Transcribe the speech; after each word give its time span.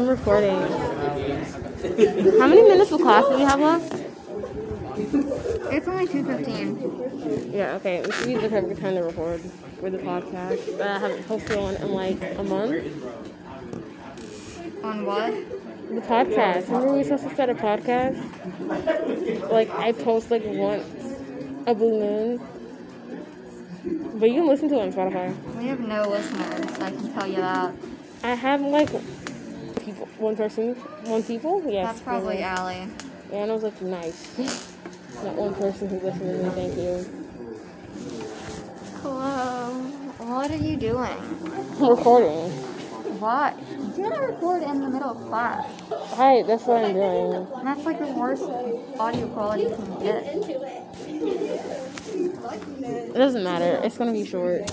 I'm 0.00 0.08
recording. 0.08 0.56
How 2.38 2.46
many 2.46 2.62
minutes 2.62 2.90
of 2.90 3.02
class 3.02 3.28
do 3.28 3.34
we 3.36 3.42
have 3.42 3.60
left? 3.60 3.92
It's 5.70 5.86
only 5.86 6.06
two 6.06 6.24
fifteen. 6.24 7.52
Yeah, 7.52 7.74
okay. 7.74 8.00
This 8.00 8.20
is 8.20 8.40
the 8.40 8.48
perfect 8.48 8.80
time 8.80 8.94
to 8.94 9.02
record 9.02 9.42
for 9.78 9.90
the 9.90 9.98
podcast 9.98 10.78
that 10.78 10.88
I 10.88 10.98
haven't 11.00 11.28
posted 11.28 11.58
on 11.58 11.74
in 11.76 11.92
like 11.92 12.18
a 12.38 12.42
month. 12.42 12.82
On 14.82 15.04
what? 15.04 15.34
The 15.90 16.00
podcast. 16.00 16.68
Remember 16.68 16.94
we 16.94 17.04
supposed 17.04 17.24
to 17.24 17.34
start 17.34 17.50
a 17.50 17.54
podcast? 17.54 19.50
Like 19.50 19.68
I 19.68 19.92
post 19.92 20.30
like 20.30 20.44
once 20.46 21.18
a 21.66 21.74
blue 21.74 22.00
moon. 22.00 22.40
But 24.18 24.30
you 24.30 24.36
can 24.36 24.46
listen 24.46 24.70
to 24.70 24.76
it 24.76 24.80
on 24.80 24.92
Spotify. 24.94 25.34
We 25.58 25.66
have 25.66 25.80
no 25.80 26.08
listeners. 26.08 26.78
I 26.78 26.90
can 26.90 27.12
tell 27.12 27.26
you 27.26 27.36
that. 27.36 27.74
I 28.22 28.34
have 28.34 28.62
like 28.62 28.88
people, 29.84 30.06
one 30.18 30.36
person, 30.36 30.74
one 31.04 31.22
people. 31.22 31.62
Yes. 31.66 31.86
That's 31.86 32.00
probably 32.02 32.38
yeah. 32.38 32.56
Allie. 32.58 32.86
Yeah, 33.30 33.42
and 33.42 33.50
I 33.50 33.54
was 33.54 33.62
like, 33.62 33.80
nice. 33.82 34.38
Not 35.24 35.34
one 35.34 35.54
person 35.54 35.88
who 35.88 35.98
listened 36.00 36.20
to 36.20 36.42
me. 36.42 36.50
Thank 36.50 36.76
you. 36.76 37.04
Hello. 39.02 39.72
What 40.18 40.50
are 40.50 40.56
you 40.56 40.76
doing? 40.76 41.18
I'm 41.80 41.88
recording. 41.96 42.50
What? 43.20 43.56
Do 43.96 44.02
not 44.02 44.20
record 44.20 44.62
in 44.62 44.80
the 44.80 44.88
middle 44.88 45.10
of 45.10 45.28
class. 45.28 45.66
Hi, 46.14 46.42
that's 46.42 46.64
what 46.64 46.84
I'm 46.84 46.94
doing. 46.94 47.46
That's 47.64 47.84
like 47.84 47.98
the 47.98 48.06
worst 48.12 48.44
audio 48.98 49.28
quality 49.28 49.64
you 49.64 49.74
can 49.74 49.98
get. 50.00 50.24
It 52.82 53.14
doesn't 53.14 53.44
matter. 53.44 53.80
It's 53.84 53.98
gonna 53.98 54.12
be 54.12 54.24
short. 54.24 54.70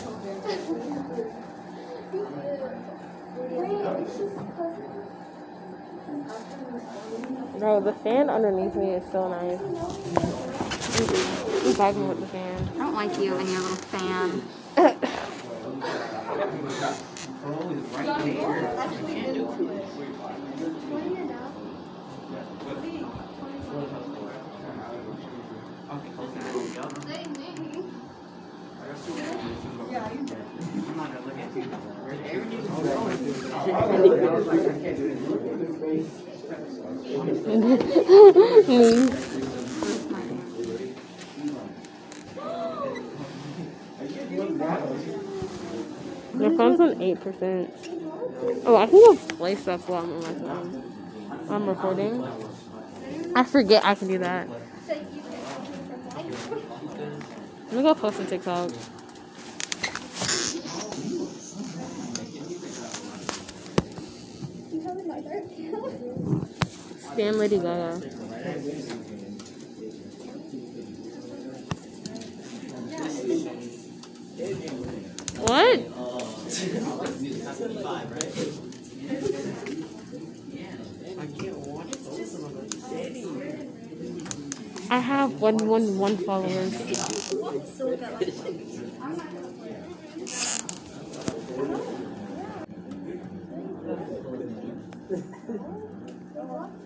Bro, 7.60 7.82
the 7.82 7.94
fan 7.94 8.30
underneath 8.30 8.76
me 8.76 8.92
is 8.92 9.12
so 9.12 9.28
nice. 9.28 9.60
I'm 9.60 9.74
vibing 11.74 12.08
with 12.08 12.20
the 12.20 12.28
fan. 12.28 12.70
I 12.76 12.78
don't 12.78 12.94
like 12.94 13.18
you 13.18 13.36
and 13.36 13.50
your 13.50 13.62
little 13.62 13.78
fan. 13.78 14.44
Your 36.48 36.56
phone's 46.56 46.80
on 46.80 47.02
eight 47.02 47.20
percent. 47.20 47.74
Oh, 48.66 48.78
I 48.78 48.88
can 48.88 48.96
go 48.96 49.18
play 49.36 49.56
stuff 49.56 49.90
while 49.90 50.04
I'm 50.04 50.14
on 50.14 50.22
my 50.22 50.34
phone. 50.34 50.94
I'm 51.50 51.68
recording. 51.68 52.26
I 53.36 53.44
forget 53.44 53.84
I 53.84 53.96
can 53.96 54.08
do 54.08 54.20
that. 54.20 54.48
Let 57.66 57.74
me 57.74 57.82
go 57.82 57.94
post 57.94 58.22
on 58.22 58.28
TikTok. 58.28 58.72
Stan 67.18 67.40
Lady 67.40 67.58
Gaga. 67.58 67.94
What? 75.42 75.80
I 84.92 85.00
have 85.00 85.42
one 85.42 85.58
one 85.68 85.98
one 85.98 86.18
followers. 86.18 86.76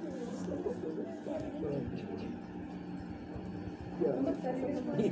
What 1.24 1.40
do 4.98 5.04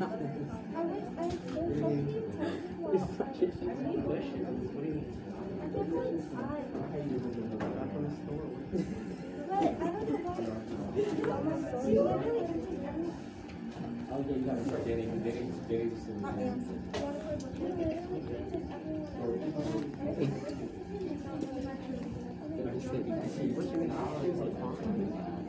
you? 25.01 25.48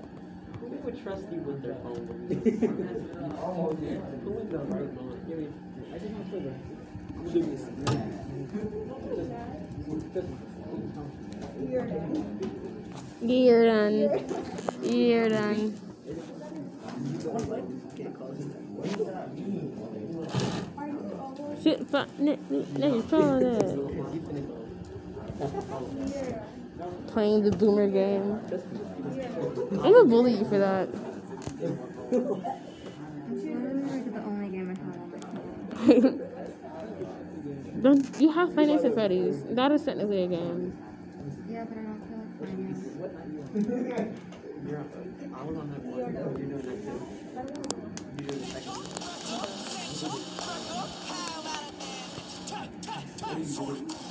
Who 0.91 0.97
would 0.97 1.03
trust 1.03 1.23
you 1.31 1.39
with 1.39 1.61
their 1.63 1.75
phone? 1.75 1.95
Who 4.23 4.31
would 4.31 4.51
know 4.51 4.59
right 4.59 4.93
now? 4.93 5.01
I 5.93 5.97
just 5.97 6.11
want 6.11 6.29
to 6.31 6.39
the. 6.41 6.53
I'm 7.15 7.23
gonna 7.23 7.31
do 7.31 7.43
this. 7.43 7.61
You're 13.21 13.65
done. 13.65 13.95
You're 14.83 15.29
done. 15.29 15.79
Shit, 21.63 21.87
fuck, 21.87 22.09
nigga, 22.19 23.03
follow 23.03 23.39
that. 23.39 23.61
Playing 27.07 27.43
the 27.43 27.51
boomer 27.51 27.87
game. 27.87 28.39
I'm 29.71 29.91
gonna 29.93 30.05
bully 30.05 30.33
you 30.33 30.45
for 30.45 30.57
that. 30.59 30.89
Literally 33.29 34.01
the 34.01 34.21
only 34.23 34.49
game 34.49 34.69
I 34.69 34.73
have 34.79 34.95
on 34.97 35.09
my 35.11 35.19
phone. 36.01 36.21
Don't 37.81 38.21
you 38.21 38.31
have 38.31 38.53
Five 38.53 38.67
Nights 38.67 38.83
at 38.85 38.93
Freddy's? 38.93 39.43
That 39.43 39.71
is 39.71 39.83
technically 39.83 40.23
a 40.23 40.27
game. 40.27 40.73
Yeah, 41.49 41.65
but 41.65 41.77
I 41.77 41.81
don't 41.81 42.01
feel 42.07 42.17
like 42.19 42.37
playing 42.39 42.75
it. 43.91 44.11
You're 44.67 44.77
on. 44.77 44.85
I 45.33 45.43
was 45.43 45.57
on 45.57 45.69
that 45.71 45.81
one. 45.83 45.97
You're 45.97 46.11
doing 46.11 46.61
that 46.61 46.77
too. 46.83 46.99
You're 48.17 48.27
doing 48.27 48.39
the 48.39 48.45
second 48.45 48.75
one. 53.97 54.10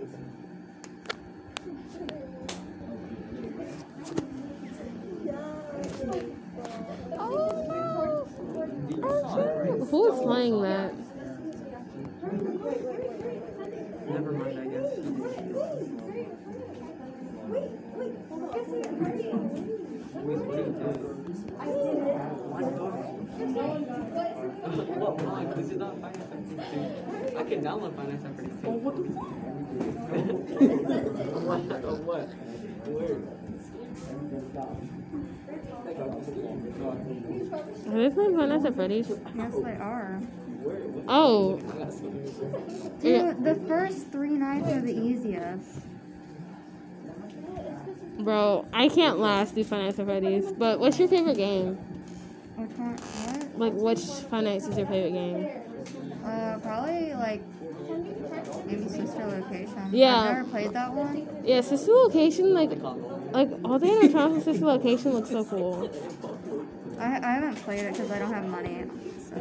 Who 9.91 10.13
is 10.13 10.19
playing 10.21 10.61
that? 10.61 10.93
Never 14.09 14.31
mind, 14.31 14.59
I 14.59 14.65
guess. 14.65 14.97
Wait, 17.47 18.11
what 18.29 18.53
do 18.53 19.23
you 19.23 19.35
do? 24.85 24.91
What? 25.11 25.21
Why? 25.25 25.43
This 25.55 25.71
is 25.71 25.77
not 25.77 25.99
Five 26.01 26.15
Nights 26.15 26.19
at 26.19 26.29
Freddy's 26.29 27.31
2. 27.31 27.37
I 27.37 27.43
can 27.43 27.61
download 27.63 27.95
Five 27.95 28.07
Nights 28.09 28.25
at 28.25 28.35
Freddy's 28.35 28.59
2. 28.61 28.69
what? 31.47 31.61
Of 31.83 31.99
what? 32.05 32.27
Where? 32.87 33.17
Are 36.71 37.97
they 37.97 38.09
playing 38.09 38.37
Five 38.37 38.49
Nights 38.49 38.65
at 38.65 38.75
Freddy's? 38.75 39.09
Yes, 39.35 39.53
they 39.63 39.71
are. 39.75 40.21
Oh, 41.07 41.57
Dude, 43.01 43.03
Yeah. 43.03 43.33
the 43.41 43.55
first 43.67 44.07
three 44.11 44.29
nights 44.37 44.67
are 44.71 44.81
the 44.81 44.93
easiest. 44.95 45.81
bro, 48.19 48.65
I 48.71 48.87
can't 48.87 49.17
last 49.19 49.55
through 49.55 49.63
Five 49.63 49.83
Nights 49.83 49.99
at 49.99 50.05
Freddy's. 50.05 50.51
But 50.51 50.79
what's 50.79 50.99
your 50.99 51.07
favorite 51.07 51.37
game? 51.37 51.75
Which 52.55 52.71
one? 52.77 52.95
Like, 53.61 53.73
which 53.73 54.01
Nights 54.31 54.65
is 54.65 54.75
your 54.75 54.87
favorite 54.87 55.13
game? 55.13 55.47
Uh, 56.25 56.57
probably 56.63 57.13
like 57.13 57.43
maybe 58.65 58.87
Sister 58.89 59.23
Location. 59.27 59.89
Yeah. 59.91 60.17
I've 60.17 60.37
never 60.37 60.49
played 60.49 60.73
that 60.73 60.91
one. 60.91 61.27
Yeah, 61.45 61.61
Sister 61.61 61.91
Location, 61.91 62.55
like, 62.55 62.71
like 62.71 63.51
all 63.63 63.77
the 63.77 63.85
animatronics 63.85 64.33
in 64.37 64.41
Sister 64.41 64.65
Location 64.65 65.13
look 65.13 65.27
so 65.27 65.45
cool. 65.45 65.91
I, 66.97 67.17
I 67.17 67.33
haven't 67.35 67.57
played 67.57 67.81
it 67.81 67.93
because 67.93 68.09
I 68.09 68.17
don't 68.17 68.33
have 68.33 68.47
money. 68.47 68.85
So 69.29 69.35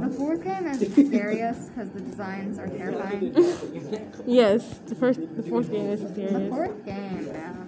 the 0.00 0.14
fourth 0.16 0.44
game 0.44 0.66
is 0.66 0.78
the 0.94 1.06
scariest 1.06 1.68
because 1.74 1.90
the 1.90 2.00
designs 2.00 2.58
are 2.58 2.68
terrifying. 2.68 3.34
Yes, 4.26 4.80
the 4.86 4.94
first, 4.94 5.20
the 5.36 5.42
fourth 5.42 5.70
game 5.70 5.90
is 5.90 6.00
The 6.02 6.14
serious. 6.14 6.50
fourth 6.50 6.84
game, 6.84 7.32
man. 7.32 7.60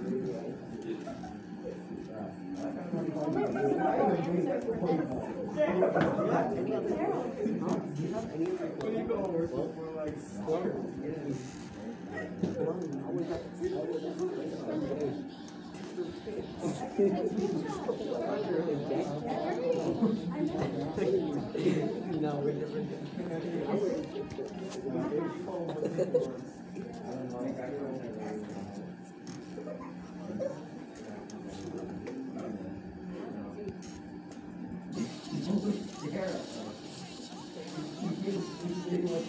No, 22.20 22.40
we're 22.44 22.52
different. 22.52 22.90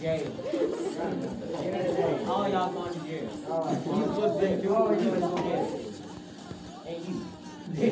jail. 0.00 0.32
All 2.28 2.48
y'all 2.48 2.72
going 2.72 2.92
to 2.94 3.00
jail. 3.00 3.28
You 3.86 3.92
look 4.06 4.42
like 4.42 4.62
you 4.62 4.74
always 4.74 5.02
going 5.04 5.20
to 5.20 5.26
jail. 5.42 5.80
And 6.86 7.04
you. 7.06 7.14
You. 7.76 7.90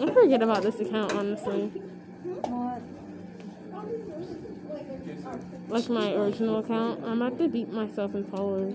I 0.00 0.02
forget 0.14 0.42
about 0.42 0.62
this 0.62 0.80
account, 0.80 1.12
honestly. 1.12 1.70
Like 5.68 5.88
my 5.88 6.12
original 6.14 6.58
account. 6.58 7.04
I'm 7.04 7.22
about 7.22 7.38
to 7.38 7.48
beat 7.48 7.72
myself 7.72 8.14
in 8.14 8.24
followers. 8.24 8.74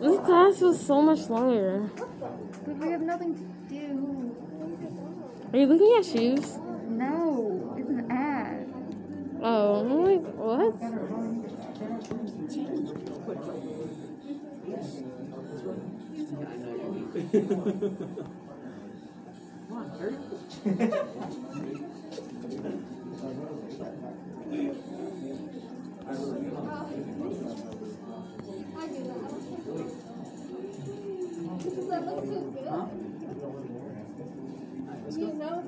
This 0.00 0.18
class 0.18 0.60
was 0.60 0.80
so 0.84 1.00
much 1.00 1.28
longer. 1.28 1.88
But 2.64 2.76
we 2.76 2.90
have 2.90 3.02
nothing 3.02 3.34
to 3.34 3.44
do. 3.72 4.34
Are 5.52 5.58
you 5.58 5.66
looking 5.66 5.94
at 5.98 6.04
shoes? 6.04 6.58
No, 6.88 7.74
it's 7.78 7.88
an 7.88 8.10
ad. 8.10 8.66
Oh, 9.42 9.80
I'm 9.80 9.88
like, 10.04 10.22
what? 10.34 10.80
Come 19.68 19.76
on, 19.78 19.86
hurry. 19.98 20.16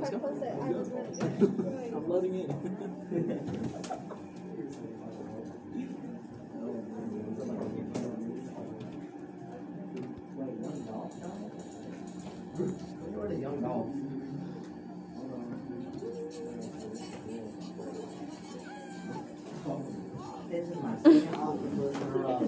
It, 0.02 0.10
do 0.10 0.16
it. 0.16 1.92
I'm 13.14 13.40
young 13.40 13.60
dog. 13.60 13.86
This 20.50 20.68
is 20.68 20.76
my 20.76 20.96
second 20.96 21.34
octopus 21.34 21.96
in 21.96 22.02
a 22.02 22.06
row. 22.06 22.38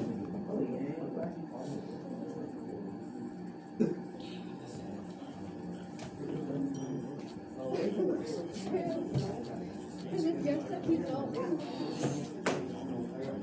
Cute. 11.37 11.61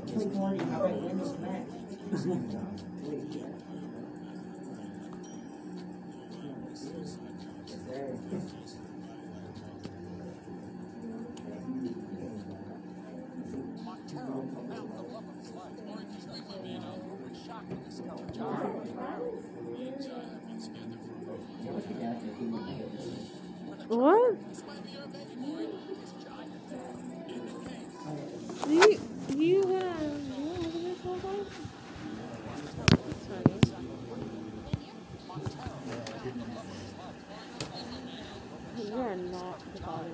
Don't 0.08 0.34
What? 23.90 24.38
Do 28.66 28.74
you, 28.74 29.00
do 29.28 29.38
you 29.38 29.62
wanna, 29.62 29.94
do 29.94 30.32
you 30.32 30.46
wanna 30.46 30.62
look 30.62 30.76
at 30.76 30.84
this 30.84 31.02
whole 31.04 31.20
time? 31.20 31.46
It's 33.06 33.28
funny. 33.28 33.64
You 38.76 38.98
are 38.98 39.16
not 39.16 39.60
the 39.74 39.82
bottom. 39.82 40.12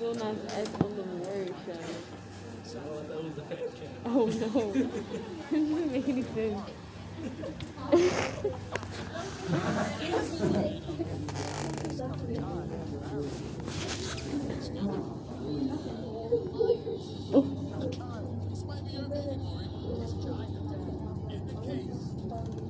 Will 0.00 0.14
not 0.14 0.34
X 0.48 0.70
on 0.80 0.96
the 0.96 1.02
word 1.02 1.54
show. 1.66 1.78
Oh 4.06 4.26
no. 4.26 4.72
it 4.72 4.88
doesn't 5.50 5.92
make 5.92 6.08
any 6.08 6.22
sense. 6.22 6.60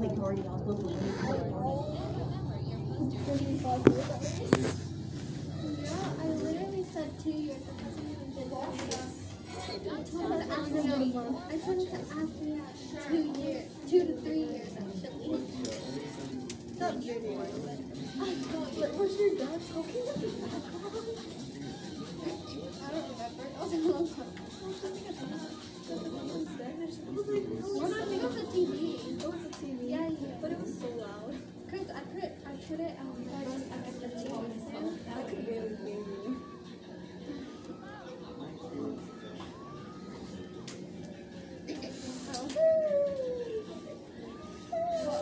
I 0.05 0.07
literally 6.29 6.85
said 6.93 7.09
two 7.23 7.31
years. 7.31 7.63
Two 13.09 13.33
years, 13.41 13.65
two 13.89 14.03
to 14.07 14.13
three 14.21 14.45
years 14.45 14.77
actually. 14.77 15.41
Not 16.79 16.95
but 18.79 18.91
was 18.99 19.19
your 19.19 19.31
dad 19.37 19.61
talking 19.73 20.05
the? 20.05 20.13
I 25.85 25.87
don't 25.91 26.09
remember 28.11 28.43
TV. 28.55 28.83
It 29.11 29.27
was 29.27 29.35
a 29.35 29.37
TV. 29.49 29.79
Yeah, 29.91 30.09
yeah. 30.09 30.29
But 30.41 30.53
it 30.53 30.61
was 30.61 30.73
so 30.79 30.87
loud. 30.97 31.35
Cause 31.71 31.89
I 31.91 32.01
put 32.69 32.81
it, 32.81 32.97
I 32.99 33.05
TV. 33.05 34.41
I 35.11 35.23
could 35.29 35.45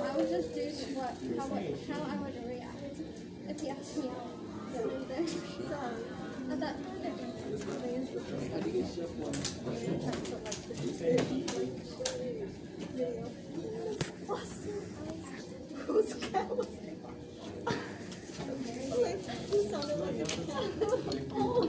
I 0.05 0.17
was 0.17 0.29
just 0.31 0.55
doing 0.55 0.95
what, 0.95 1.17
how, 1.89 2.03
I 2.05 2.17
would 2.17 2.37
react 2.49 2.83
if 3.49 3.57
asked 3.71 3.97
me 3.99 4.09
out. 4.09 4.31
So? 5.69 5.77
Like, 19.01 19.21
he 19.51 19.69
sounded 19.69 19.99
like 19.99 20.15
a 20.15 20.25
cat. 20.25 20.65
Oh. 21.33 21.63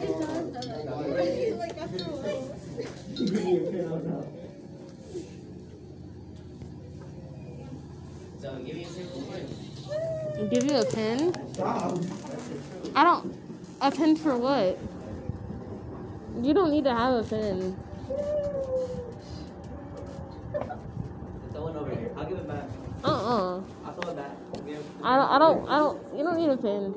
It 0.00 0.20
does, 0.20 0.46
does 0.52 0.66
Like, 1.58 1.78
after 1.78 2.04
a 2.04 2.08
while. 2.08 2.58
So 8.40 8.48
give 8.64 8.76
me 8.76 8.84
a 8.84 8.88
simple 8.88 9.20
one. 9.20 9.46
Give 10.36 10.50
you 10.68 10.76
a 10.76 10.84
pen? 10.84 11.32
I 12.94 13.04
don't. 13.04 13.34
A 13.80 13.90
pen 13.90 14.16
for 14.16 14.36
what? 14.36 14.78
You 16.42 16.52
don't 16.52 16.70
need 16.70 16.84
to 16.84 16.94
have 16.94 17.14
a 17.14 17.22
pen. 17.28 17.76
Throw 21.52 21.68
over 21.68 21.90
here. 21.90 22.10
I'll 22.16 22.26
give 22.26 22.38
it 22.38 22.48
back. 22.48 22.64
Uh 23.04 23.08
uh 23.08 23.60
I'll 23.86 23.92
throw 23.94 24.10
it 24.12 24.16
back. 24.16 24.36
Give- 24.66 24.84
I 25.02 25.16
don't. 25.16 25.30
I 25.30 25.38
don't. 25.38 25.68
I 25.68 25.78
don't. 25.78 26.16
You 26.16 26.24
don't 26.24 26.36
need 26.36 26.50
a 26.50 26.56
pen. 26.56 26.94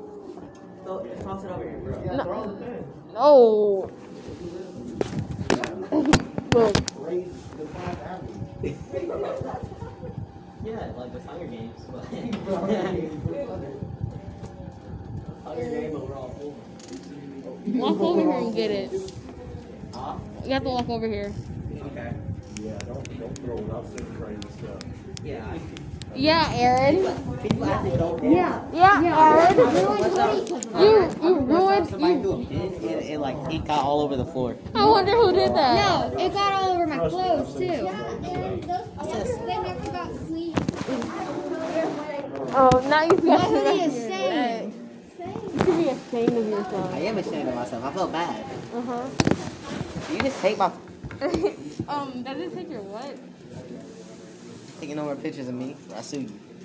Throw, 0.84 1.04
toss 1.22 1.44
it 1.44 1.50
over 1.50 1.62
here, 1.64 1.78
bro. 1.78 2.02
Yeah, 2.04 2.22
throw 2.24 2.44
the 2.44 2.56
pen. 2.64 2.84
No. 3.14 3.90
Look. 6.52 6.76
Raise 6.98 7.32
the 7.56 7.66
Fifth 7.66 8.02
Avenue. 8.04 9.68
Yeah, 10.64 10.92
like 10.96 11.12
the 11.12 11.20
Hunger 11.28 11.46
Games. 11.46 11.80
But 11.90 12.04
Hunger 15.44 15.70
Game 15.70 15.96
overall 15.96 16.28
full. 16.38 16.54
Walk 17.66 18.00
over 18.00 18.20
here 18.20 18.30
and 18.30 18.54
get 18.54 18.70
it. 18.70 18.90
Huh? 19.94 20.14
You 20.44 20.52
have 20.52 20.62
to 20.62 20.68
walk 20.68 20.88
over 20.88 21.06
here. 21.06 21.32
Okay. 21.86 22.12
Yeah, 22.60 22.78
don't, 22.78 23.18
don't 23.18 23.38
throw 23.38 23.58
it 23.58 23.70
up 23.70 23.96
there 23.96 24.06
crazy 24.16 24.40
stuff. 24.58 24.78
Yeah. 25.24 25.44
I, 25.46 25.58
Yeah, 26.14 26.50
Aaron. 26.54 26.96
people 27.38 27.64
actually 27.64 27.96
don't 27.98 28.20
care. 28.20 28.30
Yeah. 28.30 28.62
Yeah, 28.72 29.02
Aaron. 29.18 29.56
You 30.80 31.10
you 31.22 31.38
ruined. 31.40 31.88
somebody 31.88 32.14
You, 32.14 32.20
threw 32.22 32.32
a 32.32 32.46
pin 32.46 32.60
and 32.88 33.02
it 33.02 33.18
like 33.18 33.36
it 33.52 33.64
got 33.64 33.80
all 33.84 34.00
over 34.00 34.16
the 34.16 34.26
floor. 34.26 34.56
I 34.74 34.86
wonder 34.86 35.12
who 35.12 35.32
did 35.32 35.54
that. 35.54 35.74
No, 36.14 36.24
it 36.24 36.32
got 36.32 36.52
all 36.54 36.71
over 37.02 37.10
clothes 37.10 37.54
too. 37.54 37.64
Yeah, 37.64 38.10
and 38.12 38.62
those 38.64 39.38
never 39.46 39.74
got 39.90 40.10
clean. 40.26 40.54
Oh, 42.54 42.86
now 42.88 43.02
you 43.02 43.16
My 43.16 43.36
got 43.36 43.48
hoodie 43.48 43.80
is 43.80 44.04
stained. 44.04 44.74
You 45.18 45.58
should 45.58 45.66
be 45.66 45.88
ashamed 45.88 46.38
of 46.38 46.48
yourself. 46.48 46.94
I 46.94 46.98
am 46.98 47.18
ashamed 47.18 47.48
of 47.48 47.54
myself. 47.54 47.84
I 47.84 47.92
felt 47.92 48.12
bad. 48.12 48.44
Uh 48.74 48.80
huh. 48.82 49.08
You 50.12 50.20
just 50.20 50.40
take 50.40 50.58
my 50.58 50.70
um, 51.88 52.22
does 52.24 52.40
it 52.40 52.54
take 52.54 52.68
your 52.68 52.82
what? 52.82 53.16
taking 54.80 54.96
no 54.96 55.04
more 55.04 55.14
pictures 55.14 55.46
of 55.46 55.54
me. 55.54 55.76
I 55.94 56.00
sue 56.00 56.22
you. 56.22 56.28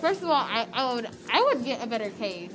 First 0.00 0.22
of 0.22 0.28
all, 0.28 0.32
I, 0.32 0.66
I 0.72 0.94
would 0.94 1.08
I 1.30 1.42
would 1.42 1.64
get 1.64 1.84
a 1.84 1.86
better 1.86 2.08
case. 2.10 2.52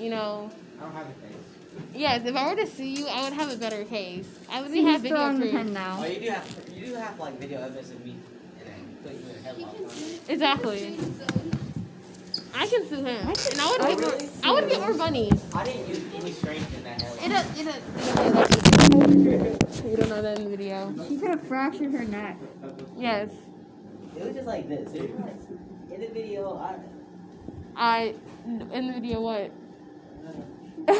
You 0.00 0.10
know, 0.10 0.50
I 0.78 0.82
don't 0.82 0.92
have 0.92 1.06
a 1.06 1.10
face. 1.10 1.45
Yes. 1.94 2.24
If 2.26 2.34
I 2.36 2.48
were 2.48 2.56
to 2.56 2.66
sue 2.66 2.84
you, 2.84 3.06
I 3.08 3.24
would 3.24 3.32
have 3.34 3.50
a 3.52 3.56
better 3.56 3.84
case. 3.84 4.26
I 4.50 4.62
would 4.62 4.70
See, 4.70 4.82
have 4.82 5.02
he's 5.02 5.02
video 5.02 5.16
throwing 5.18 5.40
the 5.40 5.46
proof. 5.50 5.52
pen 5.54 5.68
Oh, 5.68 5.72
now. 5.72 6.04
you 6.04 6.20
do 6.20 6.30
have 6.30 6.46
you 6.74 6.86
do 6.86 6.94
have 6.94 7.18
like 7.18 7.38
video 7.38 7.60
evidence 7.62 7.90
of 7.90 8.04
me 8.04 8.16
and 8.60 8.68
then 8.68 8.96
put 9.02 9.12
you 9.12 9.20
in 9.30 9.36
a 9.36 9.66
headlock. 9.66 10.28
Exactly. 10.30 10.98
I 12.58 12.66
can 12.66 12.88
sue 12.88 12.96
him, 13.04 13.06
and 13.28 13.60
I 13.60 13.70
would 13.70 13.80
I 13.82 13.88
get 13.94 14.00
more. 14.00 14.10
would 14.12 14.28
I 14.42 14.50
would 14.52 14.68
get 14.70 14.80
more 14.80 14.94
money. 14.94 15.30
I 15.54 15.64
didn't 15.64 15.88
use 15.88 16.02
any 16.14 16.32
strength 16.32 16.74
in 16.76 16.84
that 16.84 17.02
It 17.02 17.06
headlock. 17.06 17.30
does. 17.30 17.58
It 17.58 17.64
does. 19.66 19.84
You 19.84 19.96
don't 19.96 20.08
know 20.08 20.22
that 20.22 20.38
in 20.38 20.44
the 20.44 20.56
video. 20.56 20.94
She 21.08 21.16
could 21.18 21.28
have 21.30 21.42
fractured 21.46 21.92
her 21.92 22.04
neck. 22.04 22.38
Yes. 22.96 23.30
It 24.16 24.22
was 24.24 24.34
just 24.34 24.46
like 24.46 24.68
this. 24.70 24.90
It 24.94 25.10
was 25.10 25.20
like, 25.20 25.36
in 25.92 26.00
the 26.00 26.08
video, 26.08 26.56
I. 26.56 26.76
I 27.76 28.14
in 28.72 28.86
the 28.86 28.92
video 28.94 29.20
what? 29.20 29.50
Was 30.88 30.98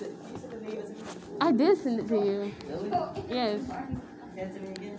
it, 0.00 0.12
you 0.32 0.38
said 0.40 0.50
the 0.50 0.58
video 0.58 0.82
to 0.82 0.88
me? 0.90 0.96
I 1.40 1.52
did 1.52 1.78
send 1.78 2.00
it 2.00 2.08
to 2.08 2.14
you. 2.14 2.52
Really? 2.68 2.90
Yes. 3.28 3.60
Send 4.34 4.54
to 4.54 4.60
me 4.60 4.68
again? 4.70 4.98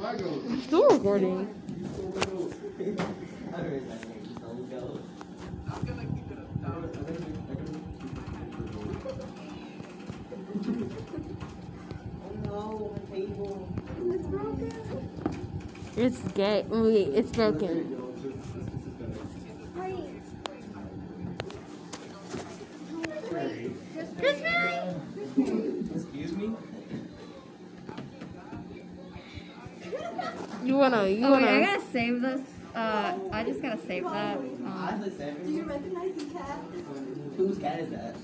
I'm 0.00 0.60
still 0.60 0.88
recording. 0.90 1.48
I 3.52 3.56
heard 3.56 3.88
that 3.88 4.00
name. 4.08 4.24
So 4.40 4.46
we 4.50 4.64
go. 4.64 4.82
Oh 12.24 12.32
no, 12.44 12.56
my 12.92 13.00
table. 13.14 13.54
It's 14.12 14.26
broken. 14.26 14.72
It's 15.96 16.20
gay. 16.32 16.64
Wait, 16.68 17.08
it's 17.14 17.30
broken. 17.30 18.00
Excuse 25.94 26.32
me? 26.32 26.50
You 30.64 30.76
wanna? 30.76 31.06
You 31.08 31.24
Oh 31.26 31.32
wait, 31.32 31.44
I 31.44 31.52
wanna? 31.52 31.60
gotta 31.66 31.82
save 31.92 32.22
this. 32.22 32.40
Uh, 32.74 33.14
I 33.32 33.44
just 33.44 33.60
gotta 33.62 33.78
save 33.86 34.04
that. 34.04 34.36
Um. 34.38 35.04
Do 35.44 35.50
you 35.52 35.62
recognize 35.64 36.14
the 36.14 36.24
cat? 36.34 36.58
Whose 37.36 37.58
cat 37.58 37.80
is 37.80 37.90
that? 37.90 38.16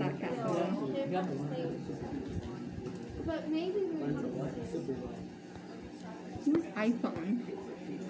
Sam 0.00 0.18
just 0.18 0.20
got 0.20 0.20
that 0.20 0.20
cat 0.20 1.10
not 1.10 1.24
the 1.30 1.36
same. 1.54 1.72
But 3.26 3.48
maybe 3.48 3.80
we're 3.80 4.06
not 4.06 4.22
the 6.44 6.58
iPhone? 6.80 7.40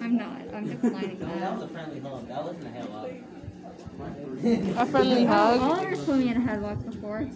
I'm 0.01 0.17
not. 0.17 0.41
I'm 0.53 0.69
declining 0.69 1.19
No, 1.19 1.39
that 1.39 1.53
was 1.53 1.63
a 1.63 1.67
friendly 1.67 1.99
hug. 1.99 2.27
That 2.27 2.43
wasn't 2.43 2.65
a 2.65 2.69
hell 2.69 2.95
up. 2.95 3.09
A 4.77 4.85
friendly 4.85 5.25
hug. 5.25 5.59
Oliver's 5.61 6.03
put 6.05 6.17
me 6.17 6.29
in 6.29 6.37
a 6.37 6.39
headlock 6.39 6.85
before. 6.89 7.29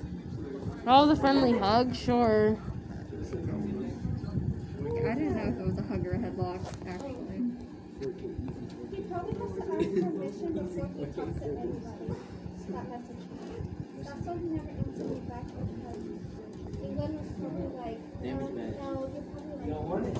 Oh, 0.88 1.06
the 1.06 1.16
friendly 1.16 1.58
hug. 1.58 1.96
Sure. 1.96 2.58
I 5.08 5.14
didn't 5.14 5.36
know 5.36 5.50
if 5.50 5.60
it 5.60 5.68
was 5.68 5.78
a 5.78 5.84
hug 5.84 6.08
or 6.08 6.12
a 6.12 6.18
headlock, 6.18 6.66
actually. 6.88 7.16
He 8.92 9.02
probably 9.04 9.34
has 9.40 9.52
to 9.54 9.62
ask 9.62 9.86
permission 9.94 10.54
before 10.54 10.90
he 10.98 11.06
talks 11.06 11.40
to 11.40 11.46
anybody. 11.46 12.16
That 12.70 12.90
message. 12.90 13.35
That's 14.06 14.22
why 14.22 14.34
he 14.38 14.46
never 14.54 14.70
answered 14.70 15.10
me 15.10 15.20
back 15.26 15.46
because 15.50 15.98
England 16.86 17.20
was 17.20 17.30
probably 17.42 17.70
like, 17.74 18.00
no, 18.22 18.38
it, 18.38 18.54
man. 18.54 18.72
no, 18.78 19.10
you're 19.12 19.26
probably 19.34 19.58
like, 19.58 19.66
You 19.66 19.74
don't 19.74 19.90
want 19.90 20.06
it? 20.06 20.18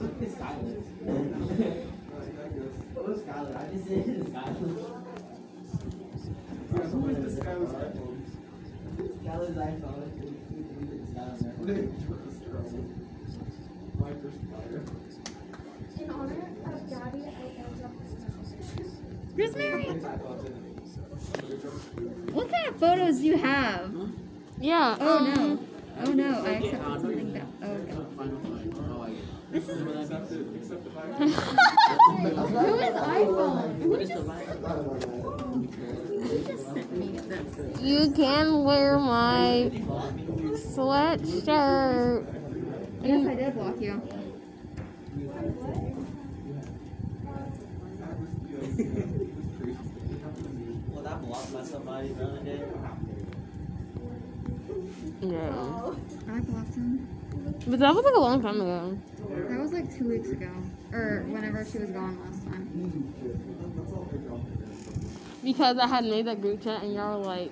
Look 0.00 0.22
at 0.22 0.30
silence. 0.38 0.88
Look 2.96 3.08
at 3.08 3.16
Skylar. 3.20 3.54
I 3.56 3.68
just 3.72 3.84
said 3.86 4.04
Skylar. 4.24 4.70
Who 6.90 7.08
is 7.08 7.18
this 7.24 7.44
guy 7.44 7.54
iPhone? 7.54 8.16
Skylar's 9.22 9.56
iPhone. 9.56 10.00
In 15.98 16.10
honor 16.10 16.48
of 16.66 16.90
Daddy, 16.90 17.24
I 17.24 17.26
end 17.58 17.82
up 17.84 17.92
Chris 19.34 19.56
Mary! 19.56 19.84
What 22.32 22.50
kind 22.50 22.66
of 22.66 22.76
photos 22.76 23.18
do 23.18 23.24
you 23.26 23.38
have? 23.38 23.90
Yeah. 24.58 24.96
Oh 25.00 25.18
um, 25.18 25.34
no. 25.34 25.58
Oh 26.02 26.12
no, 26.12 26.44
I 26.44 26.50
accepted 26.50 27.00
something 27.00 27.32
that. 27.32 27.46
Oh, 27.62 27.70
okay. 27.70 27.96
This 29.50 29.68
is. 29.68 29.80
Who 29.80 29.88
is 31.26 32.94
iPhone? 32.94 33.82
Who 33.82 33.98
just, 33.98 34.12
who 34.12 34.22
just 36.46 36.72
sent 36.72 36.92
me 36.92 37.18
this? 37.18 37.80
You 37.80 38.12
can 38.12 38.62
wear 38.64 38.98
my 38.98 39.70
sweatshirt. 40.54 42.24
Yes, 43.02 43.26
I 43.26 43.34
did 43.34 43.54
block 43.54 43.80
you. 43.80 44.02
Was 50.92 51.06
I 51.06 51.14
blocked 51.16 51.52
by 51.52 51.62
somebody 51.64 52.08
the 52.08 52.24
other 52.24 52.40
day? 52.40 52.62
Yeah. 55.22 55.92
I 56.28 56.40
blocked 56.40 56.74
him. 56.74 57.08
But 57.66 57.78
that 57.78 57.94
was 57.94 58.04
like 58.04 58.14
a 58.14 58.20
long 58.20 58.42
time 58.42 58.60
ago. 58.60 58.98
That 59.48 59.60
was 59.60 59.72
like 59.72 59.96
two 59.96 60.08
weeks 60.08 60.28
ago. 60.28 60.50
Or 60.92 61.24
whenever 61.28 61.64
she 61.64 61.78
was 61.78 61.90
gone 61.90 62.18
last 62.24 62.44
time. 62.44 62.68
Because 65.42 65.78
I 65.78 65.86
had 65.86 66.04
made 66.04 66.26
that 66.26 66.40
group 66.40 66.62
chat 66.62 66.82
and 66.82 66.94
y'all 66.94 67.20
were 67.20 67.26
like. 67.26 67.50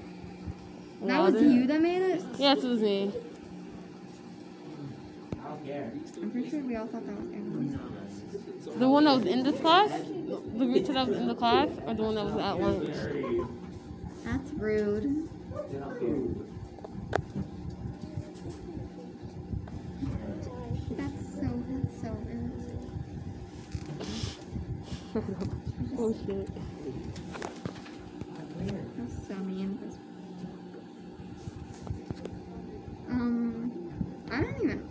That 1.03 1.33
was 1.33 1.41
you 1.41 1.67
that 1.69 1.81
made 1.81 2.03
it? 2.03 2.23
Yes, 2.39 2.63
it 2.63 2.69
was 2.69 2.81
me. 2.81 3.13
I 5.69 5.81
don't 5.81 6.15
care. 6.15 6.23
I'm 6.23 6.31
pretty 6.31 6.51
sure 6.51 6.61
we 6.61 6.77
all 6.77 6.87
thought 6.87 7.07
that 7.07 7.17
was 7.21 7.31
Emily. 7.33 7.79
The 8.77 8.89
one 8.89 9.05
that 9.05 9.17
was 9.17 9.27
in 9.27 9.43
this 9.43 9.61
class? 9.61 9.91
The 9.91 10.65
group 10.65 10.87
chat 10.87 10.95
that 10.95 11.09
was 11.09 11.17
in 11.17 11.29
the 11.29 11.35
class? 11.35 11.69
Or 11.87 11.95
the 11.95 12.03
one 12.03 12.15
that 12.15 12.25
was 12.25 12.37
at 12.37 12.61
lunch? 12.61 12.97
That's 14.25 14.51
rude. 14.53 15.29
They 15.71 15.79
don't. 15.79 16.47
That's 20.97 21.23
so, 21.35 21.49
that's 21.69 22.01
so 22.01 22.09
rude. 22.25 22.53
oh 25.99 26.15
shit. 26.27 26.49
That's 28.97 29.29
so 29.29 29.35
mean. 29.35 29.79
Um, 33.11 33.73
I 34.31 34.41
don't 34.43 34.63
even. 34.63 34.89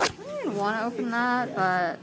I 0.00 0.06
don't 0.06 0.40
even 0.40 0.51
want 0.62 0.78
to 0.78 0.84
open 0.84 1.10
that, 1.10 1.54
but 1.56 1.98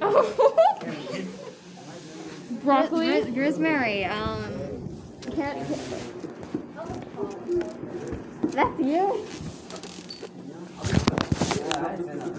Broccoli? 2.62 3.06
Grizz, 3.06 3.34
Grizz 3.34 3.58
Mary, 3.58 4.04
um, 4.04 4.88
can't. 5.34 5.66
That's 8.52 8.78
you. 8.78 9.26
Yeah, 11.56 11.74
I 11.74 11.96
sent 11.96 12.22
out. 12.22 12.36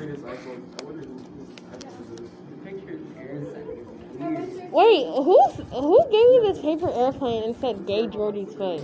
Pictures 2.64 3.02
Aaron 3.18 3.44
sent 3.52 3.68
me. 3.68 3.74
Wait, 4.72 5.06
who 5.06 5.38
who 5.72 6.04
gave 6.06 6.14
you 6.14 6.42
this 6.48 6.60
paper 6.60 6.90
airplane 6.92 7.44
and 7.44 7.56
said 7.58 7.86
gay 7.86 8.08
Jordy's 8.08 8.54
foot? 8.54 8.82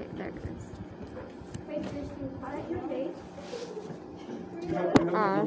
Okay, 0.00 0.08
there 0.16 0.28
it 0.28 0.34
is. 0.34 0.40
Wait, 1.68 1.82
there's 1.82 2.08
some 2.08 2.30
car 2.40 2.54
at 2.56 2.70
your 2.70 2.80
face. 2.80 3.10
Uh, 4.64 5.44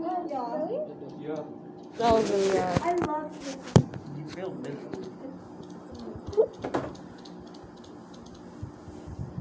Oh, 0.00 0.62
really? 0.62 1.26
Yeah. 1.26 1.42
that 1.98 2.12
was 2.14 2.30
really 2.30 2.58
uh, 2.58 2.78
I 2.82 2.92
love 2.94 3.44
this. 3.44 3.56
You 4.16 4.24
feel 4.28 4.54
miserable. 4.54 5.04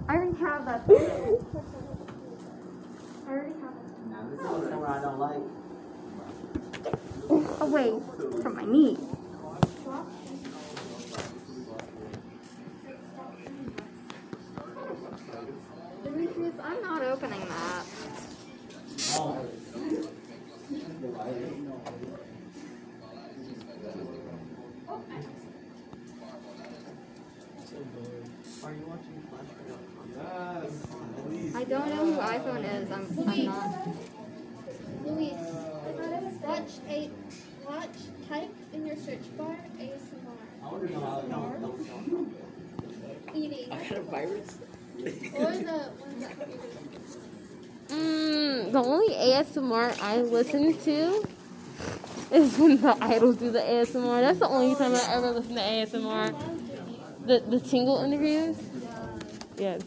I 0.09 0.15
already 0.15 0.37
have 0.39 0.65
that. 0.65 0.81
I 3.27 3.29
already 3.29 3.53
have 3.61 3.75
it. 3.75 3.85
Now 4.09 4.21
this 4.31 4.39
is 4.39 4.45
somewhere 4.47 4.89
I 4.89 5.01
don't 5.01 5.19
like. 5.19 5.43
Away 7.61 7.89
from 8.41 8.55
my 8.55 8.65
knee. 8.65 8.97
Demetrius, 16.03 16.55
I'm 16.63 16.81
not 16.81 17.01
opening 17.03 17.41
that. 17.41 17.85
Oh. 19.19 19.45
I 21.19 21.27
Are 28.63 28.73
you 28.73 28.85
watching 28.87 29.21
Flash? 29.29 29.49
Yes, 30.17 30.71
please. 31.25 31.55
I 31.55 31.63
don't 31.63 31.89
know 31.89 32.05
who 32.05 32.17
iPhone 32.19 32.63
is. 32.81 32.91
I'm, 32.91 33.29
I'm 33.29 33.45
not. 33.45 33.87
Luis, 35.05 35.33
watch 36.43 36.71
a 36.89 37.09
watch. 37.65 37.97
Type 38.27 38.53
in 38.73 38.85
your 38.85 38.97
search 38.97 39.37
bar 39.37 39.55
ASMR. 39.79 40.37
I 40.61 40.65
want 40.65 40.87
to 40.87 40.93
know 40.93 40.99
how. 40.99 41.21
No, 41.21 41.55
no, 41.59 41.75
no. 42.07 42.27
Got 43.89 43.97
a 43.97 44.01
virus. 44.01 44.57
Mm, 47.89 48.71
the 48.71 48.79
only 48.79 49.13
ASMR 49.13 50.01
I 50.01 50.21
listen 50.21 50.77
to 50.79 51.25
is 52.31 52.57
when 52.57 52.81
the 52.81 52.97
idols 53.01 53.37
do 53.37 53.51
the 53.51 53.59
ASMR. 53.59 54.21
That's 54.21 54.39
the 54.39 54.47
only 54.49 54.75
time 54.75 54.93
I 54.93 55.15
ever 55.15 55.31
listen 55.31 55.55
to 55.55 55.61
ASMR. 55.61 56.35
The 57.25 57.39
the 57.47 57.59
tingle 57.59 58.03
interviews. 58.03 58.57
Yes. 59.57 59.81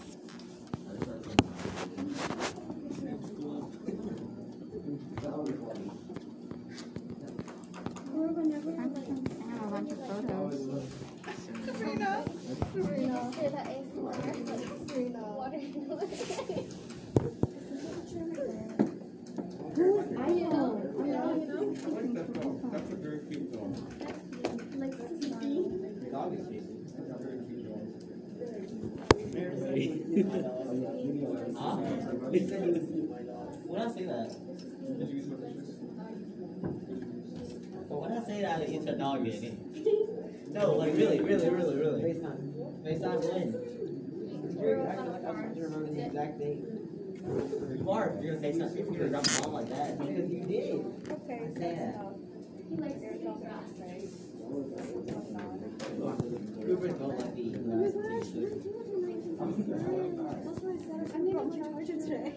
Or 8.15 8.29
whenever 8.29 8.71
I 8.71 8.75
have 8.77 8.97
a 9.63 9.71
bunch 9.71 9.93
of 9.93 9.99
photos. 10.07 10.85
Sabrina. 11.67 12.25
Sabrina. 12.73 13.33
Say 13.33 13.49
that 13.49 13.67
ASMR. 13.67 14.15
Sabrina. 14.79 15.19
What 15.19 15.53
are 15.53 15.59
you 15.59 15.87
looking 15.89 16.91
I 19.81 19.83
know. 19.83 19.93
I 20.19 20.31
know. 20.31 20.83
You 20.99 21.13
know. 21.47 21.61
I 21.61 21.91
like 21.91 22.15
that 22.15 22.29
dog. 22.35 22.73
That's 22.73 22.91
a 22.91 22.97
very 22.97 23.21
cute 23.21 23.53
dog. 23.53 23.71
Like 24.77 24.95
Susie. 24.95 25.65
The 26.01 26.11
dog 26.11 26.35
is 26.35 26.49
chasing. 26.49 26.81
That's 27.09 27.25
a 27.25 27.29
very 27.29 27.41
cute 27.47 27.65
dog. 27.69 27.87
Huh? 29.81 31.77
When 33.67 33.81
I 33.81 33.89
say 33.89 34.05
that, 34.05 34.29
Did 34.99 35.09
you 35.09 35.17
use 35.17 35.27
my 35.29 35.37
pictures? 35.37 35.75
but 37.89 37.97
when 38.01 38.13
I 38.13 38.21
say 38.27 38.43
that, 38.43 38.61
it's 38.61 38.87
a 38.87 38.93
dog 38.93 39.25
game. 39.25 39.59
No, 40.53 40.75
like 40.75 40.95
really, 40.95 41.21
really, 41.21 41.49
really, 41.49 41.77
really. 41.77 42.03
Based 42.03 42.23
on, 43.05 43.21
when? 43.21 43.55
You're 44.61 44.87
acting 44.87 45.13
like 45.13 45.25
I'm 45.25 45.35
trying 45.35 45.55
remember 45.63 45.95
the 45.95 46.05
exact 46.05 46.39
date. 46.39 46.59
You 47.79 47.91
are. 47.91 48.19
You're 48.21 48.35
gonna 48.35 48.53
say 48.53 48.59
something. 48.59 48.93
You're 48.93 49.09
gonna 49.09 49.23
drop 49.23 49.27
a 49.27 49.43
bomb 49.43 49.53
like 49.55 49.69
that. 49.71 49.99
Because 49.99 50.31
you 50.31 50.45
did. 50.45 50.85
Okay. 51.11 51.41
I 51.41 51.59
say 51.59 51.75
that. 51.77 51.95
He 52.69 52.77
likes 52.77 53.01
their 53.01 53.15
dog 53.15 53.43
right? 53.81 54.09
Coopers 56.67 56.95
don't 56.95 57.19
like 57.19 57.35
the. 57.35 58.90
That's 59.41 60.61
what 60.61 60.71
I 60.71 60.77
said. 60.77 61.01
I 61.01 61.17
a 61.17 61.49
charger 61.57 61.97
today. 61.97 62.29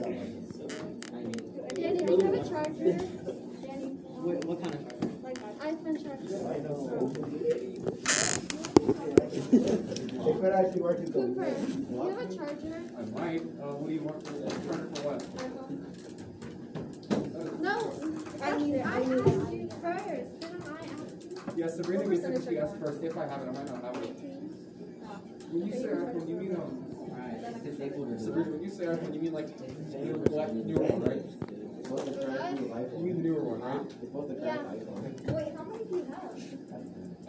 Danny, 1.74 2.00
do 2.04 2.12
you 2.12 2.20
have 2.24 2.34
a 2.34 2.48
charger? 2.48 2.96
Danny, 3.60 3.88
What, 4.24 4.44
what 4.46 4.56
kind 4.62 4.74
of 4.74 4.80
charger? 4.80 5.10
like 5.22 5.38
iPhone 5.60 5.96
charger. 6.02 6.34
It 9.52 10.40
could 10.40 10.52
actually 10.52 10.80
work 10.80 10.98
in 10.98 11.12
Cooper, 11.12 11.44
do 11.44 11.56
you 11.92 12.08
have 12.08 12.18
a 12.18 12.22
charger? 12.34 12.76
I 12.96 13.00
might. 13.20 13.42
Uh, 13.42 13.76
what 13.76 13.86
do 13.88 13.92
you 13.94 14.02
want 14.02 14.26
for 14.26 14.32
that? 14.32 14.52
turn 14.64 14.82
for 14.94 15.00
what? 15.10 15.20
No, 17.60 17.92
I 18.42 18.56
need 18.58 18.74
it. 18.74 18.86
I 18.86 18.88
asked 19.00 19.52
you 19.52 19.68
first. 19.82 20.40
Didn't 20.40 20.66
I 20.66 20.68
ask 20.80 21.14
you? 21.22 21.30
Yeah, 21.60 21.68
Sabrina 21.68 22.08
gets 22.08 22.24
it. 22.24 22.48
She 22.48 22.56
asked 22.58 22.76
first. 22.80 23.02
If 23.04 23.18
I 23.18 23.28
have 23.28 23.42
it, 23.42 23.48
I 23.48 23.52
might 23.52 23.66
not 23.68 23.84
have 23.84 24.02
it. 24.02 24.16
When 25.52 25.66
you 25.66 25.72
say 25.74 25.88
iPhone, 25.92 26.26
you 26.26 26.36
mean 26.36 26.56
um. 26.56 26.88
Alright, 27.12 27.62
disabled 27.62 28.12
or 28.12 28.18
Sabrina, 28.18 28.50
when 28.52 28.62
you 28.62 28.70
say 28.70 28.86
iPhone, 28.86 29.12
you 29.12 29.20
mean 29.20 29.34
like 29.34 29.52
the 29.58 29.98
newer, 29.98 30.24
black, 30.24 30.54
newer 30.54 30.88
one, 30.88 31.04
right? 31.04 31.20
You 32.96 33.04
mean 33.04 33.16
the 33.18 33.24
newer 33.28 33.44
one, 33.44 33.60
right? 33.60 33.92
Yeah. 34.40 34.56
Wait, 35.36 35.52
how 35.52 35.64
many 35.68 35.84
do 35.84 35.96
you 36.00 36.08
have? 36.08 36.32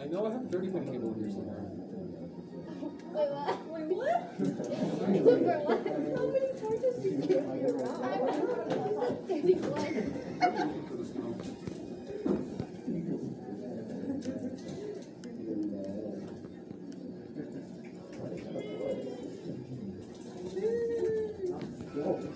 I 0.00 0.04
know 0.08 0.24
I 0.24 0.32
have 0.32 0.48
31 0.48 0.86
cable 0.86 1.12
here 1.12 1.28
somewhere. 1.28 1.68
Wait, 3.12 3.28
what? 3.36 3.68
Wait, 3.68 3.84
what? 3.92 4.32
Cooper, 5.28 5.60
what? 5.60 5.84
How 6.16 6.24
many 6.32 6.56
chargers 6.56 6.96
do 7.04 7.08
you 7.12 7.20
carry 7.20 7.68
around? 7.68 8.00
I 8.00 8.16
have 8.96 9.28
31. 9.28 9.76
For 10.88 10.96
the 10.96 11.04
snow. 11.04 11.36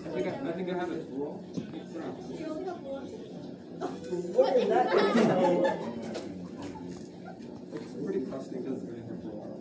I 0.06 0.09
think 0.11 0.26
I, 0.26 0.48
I 0.48 0.52
think 0.52 0.70
I 0.70 0.78
have 0.78 0.90
it. 0.92 1.09
You 1.09 1.40
only 2.48 2.64
have 2.64 2.80
one. 2.80 3.06
What 4.32 4.56
is 4.56 4.68
that? 4.68 4.87
It's 8.37 8.49
pretty 8.49 8.64
crusty 8.64 8.64
because 8.64 8.79
it's 8.79 8.85
been 8.85 8.96
here 8.96 9.16
for 9.22 9.29
a 9.29 9.37
while. 9.38 9.61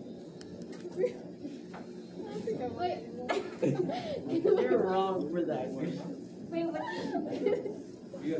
Wait. 2.79 2.99
You're 4.69 4.83
wrong 4.83 5.17
for 5.31 5.41
that. 5.43 5.67
Wait, 5.71 6.65
what? 6.65 6.81
Yeah. 8.21 8.39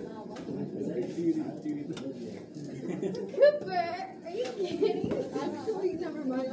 Cooper, 3.36 3.86
are 4.26 4.32
you 4.32 4.45
kidding? 4.58 5.08
Actually, 5.41 5.91
never 5.93 6.21
mind. 6.26 6.48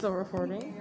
still 0.00 0.12
recording. 0.12 0.74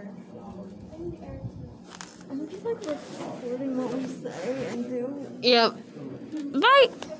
I'm 2.31 2.49
just 2.49 2.63
like 2.63 2.77
recording 2.85 3.77
what 3.77 3.93
we 3.93 4.05
say 4.07 4.67
and 4.69 4.85
do. 4.85 5.27
Yep. 5.41 5.75
Bye. 6.61 7.17